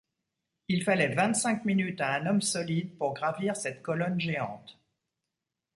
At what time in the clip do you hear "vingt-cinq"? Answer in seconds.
1.13-1.63